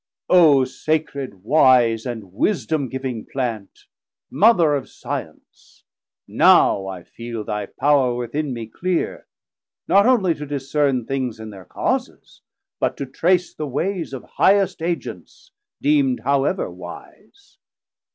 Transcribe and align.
O 0.31 0.65
Sacred, 0.65 1.43
Wise, 1.43 2.07
and 2.07 2.33
Wisdom 2.33 2.89
giving 2.89 3.23
Plant, 3.23 3.85
Mother 4.31 4.73
of 4.73 4.89
Science, 4.89 5.83
Now 6.27 6.87
I 6.87 7.03
feel 7.03 7.43
thy 7.43 7.67
Power 7.67 8.15
680 8.15 8.17
Within 8.41 8.51
me 8.55 8.65
cleere, 8.65 9.27
not 9.87 10.07
onely 10.07 10.33
to 10.33 10.47
discerne 10.47 11.05
Things 11.05 11.39
in 11.39 11.51
thir 11.51 11.65
Causes, 11.65 12.41
but 12.79 12.97
to 12.97 13.05
trace 13.05 13.53
the 13.53 13.67
wayes 13.67 14.11
Of 14.11 14.23
highest 14.23 14.81
Agents, 14.81 15.51
deemd 15.83 16.21
however 16.23 16.71
wise. 16.71 17.59